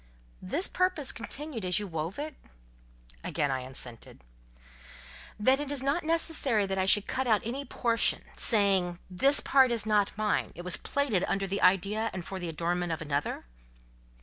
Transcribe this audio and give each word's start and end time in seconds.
"This 0.41 0.67
purpose 0.67 1.11
continued 1.11 1.63
as 1.63 1.77
you 1.77 1.85
wove 1.85 2.17
it?" 2.17 2.33
Again 3.23 3.51
I 3.51 3.59
assented. 3.61 4.23
"Then 5.39 5.59
it 5.59 5.71
is 5.71 5.83
not 5.83 6.03
necessary 6.03 6.65
that 6.65 6.79
I 6.79 6.87
should 6.87 7.05
cut 7.05 7.27
out 7.27 7.43
any 7.45 7.65
portion—saying, 7.65 8.97
this 9.11 9.41
part 9.41 9.69
is 9.69 9.85
not 9.85 10.17
mine: 10.17 10.53
it 10.55 10.63
was 10.63 10.75
plaited 10.75 11.23
under 11.27 11.45
the 11.45 11.61
idea 11.61 12.09
and 12.13 12.25
for 12.25 12.39
the 12.39 12.49
adornment 12.49 12.91
of 12.91 13.03
another?" 13.03 13.45